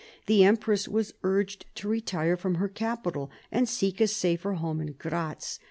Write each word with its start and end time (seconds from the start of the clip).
The 0.25 0.43
empress 0.43 0.87
was 0.87 1.13
urged 1.21 1.67
to 1.75 1.87
retire 1.87 2.35
from 2.35 2.55
her 2.55 2.67
capital 2.67 3.29
and 3.51 3.69
seek 3.69 4.01
a 4.01 4.07
safer 4.07 4.53
home 4.53 4.81
in 4.81 4.93
Gratz. 4.93 5.59